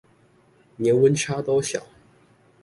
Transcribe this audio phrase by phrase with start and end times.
[0.77, 1.85] 年溫差都小